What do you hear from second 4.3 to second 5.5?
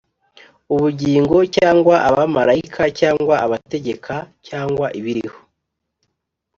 cyangwa ibiriho